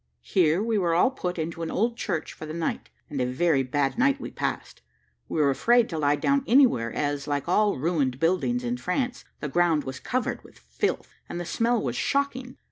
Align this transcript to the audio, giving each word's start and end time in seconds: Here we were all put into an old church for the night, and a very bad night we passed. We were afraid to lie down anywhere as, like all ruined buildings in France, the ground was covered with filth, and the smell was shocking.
Here 0.23 0.63
we 0.63 0.79
were 0.79 0.95
all 0.95 1.11
put 1.11 1.37
into 1.37 1.61
an 1.61 1.69
old 1.69 1.95
church 1.95 2.33
for 2.33 2.47
the 2.47 2.55
night, 2.55 2.89
and 3.07 3.21
a 3.21 3.25
very 3.27 3.61
bad 3.61 3.99
night 3.99 4.19
we 4.19 4.31
passed. 4.31 4.81
We 5.29 5.39
were 5.39 5.51
afraid 5.51 5.87
to 5.89 5.99
lie 5.99 6.15
down 6.15 6.43
anywhere 6.47 6.91
as, 6.91 7.27
like 7.27 7.47
all 7.47 7.77
ruined 7.77 8.19
buildings 8.19 8.63
in 8.63 8.77
France, 8.77 9.25
the 9.41 9.47
ground 9.47 9.83
was 9.83 9.99
covered 9.99 10.43
with 10.43 10.57
filth, 10.57 11.13
and 11.29 11.39
the 11.39 11.45
smell 11.45 11.79
was 11.79 11.95
shocking. 11.95 12.57